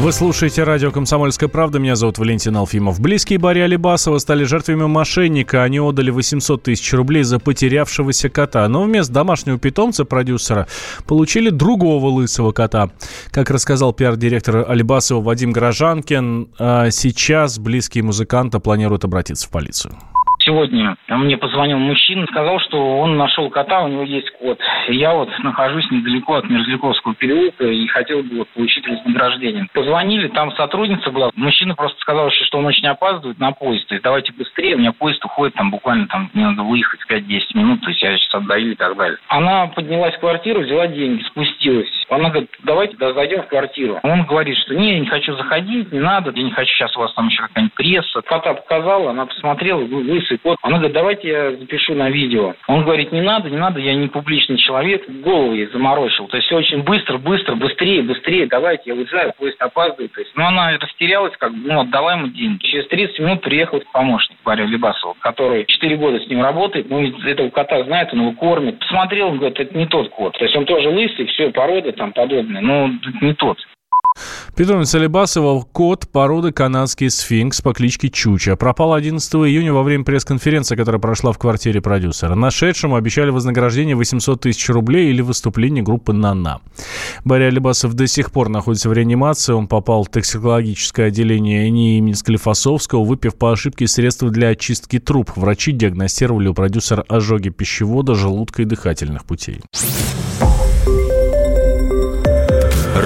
[0.00, 1.78] Вы слушаете радио «Комсомольская правда».
[1.78, 2.98] Меня зовут Валентин Алфимов.
[3.00, 5.62] Близкие Барри Алибасова стали жертвами мошенника.
[5.62, 8.66] Они отдали 800 тысяч рублей за потерявшегося кота.
[8.66, 10.66] Но вместо домашнего питомца продюсера
[11.06, 12.88] получили другого лысого кота.
[13.30, 19.98] Как рассказал пиар-директор Алибасова Вадим Горожанкин, а сейчас близкие музыканта планируют обратиться в полицию.
[20.50, 24.58] Сегодня мне позвонил мужчина, сказал, что он нашел кота, у него есть кот.
[24.88, 29.68] Я вот нахожусь недалеко от Мерзляковского переулка и хотел бы вот получить вознаграждение.
[29.72, 31.30] Позвонили, там сотрудница была.
[31.36, 33.86] Мужчина просто сказал, что он очень опаздывает на поезд.
[33.86, 37.42] То есть давайте быстрее, у меня поезд уходит там буквально там, мне надо выехать 5-10
[37.54, 39.18] минут, то есть я сейчас отдаю и так далее.
[39.28, 41.99] Она поднялась в квартиру, взяла деньги, спустилась.
[42.10, 44.00] Она говорит, давайте да, зайдем в квартиру.
[44.02, 47.00] Он говорит, что не, я не хочу заходить, не надо, я не хочу, сейчас у
[47.00, 48.22] вас там еще какая-нибудь пресса.
[48.22, 50.58] Кота показала, она посмотрела, лысый кот.
[50.62, 52.54] Она говорит, давайте я запишу на видео.
[52.66, 55.08] Он говорит, не надо, не надо, я не публичный человек.
[55.08, 56.26] Голову ей заморочил.
[56.28, 60.12] То есть очень быстро, быстро, быстрее, быстрее, давайте, я уезжаю, поезд опаздывает.
[60.12, 62.64] То есть, ну, она растерялась, как ну, отдала ему деньги.
[62.64, 67.50] Через 30 минут приехал помощник Барри Лебасова, который 4 года с ним работает, ну, этого
[67.50, 68.78] кота знает, он его кормит.
[68.80, 70.36] Посмотрел, он говорит, это не тот кот.
[70.36, 72.88] То есть он тоже лысый, все, порода там подобная, но
[73.20, 73.58] не тот.
[74.56, 78.56] Питомец Алибасова– кот породы канадский сфинкс по кличке Чуча.
[78.56, 82.34] Пропал 11 июня во время пресс-конференции, которая прошла в квартире продюсера.
[82.34, 86.60] Нашедшему обещали вознаграждение 800 тысяч рублей или выступление группы «Нана».
[87.24, 89.52] Барри Алибасов до сих пор находится в реанимации.
[89.52, 95.30] Он попал в токсикологическое отделение НИИ имени Склифосовского, выпив по ошибке средства для очистки труб.
[95.36, 99.60] Врачи диагностировали у продюсера ожоги пищевода, желудка и дыхательных путей.